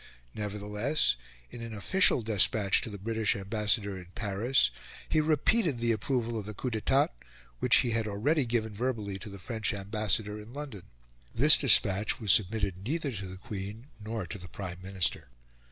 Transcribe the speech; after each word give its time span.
Nevertheless, 0.33 1.15
in 1.51 1.61
an 1.61 1.75
official 1.75 2.23
despatch 2.23 2.81
to 2.81 2.89
the 2.89 2.97
British 2.97 3.35
Ambassador 3.35 3.99
in 3.99 4.07
Paris, 4.15 4.71
he 5.07 5.21
repeated 5.21 5.77
the 5.79 5.91
approval 5.91 6.39
of 6.39 6.47
the 6.47 6.55
coup 6.55 6.71
d'etat 6.71 7.09
which 7.59 7.75
he 7.85 7.91
had 7.91 8.07
already 8.07 8.47
given 8.47 8.73
verbally 8.73 9.19
to 9.19 9.29
the 9.29 9.37
French 9.37 9.75
Ambassador 9.75 10.41
in 10.41 10.53
London. 10.55 10.85
This 11.35 11.55
despatch 11.55 12.19
was 12.19 12.31
submitted 12.31 12.83
neither 12.83 13.11
to 13.11 13.27
the 13.27 13.37
Queen 13.37 13.89
nor 14.03 14.25
to 14.25 14.39
the 14.39 14.49
Prime 14.49 14.79
Minister. 14.81 15.27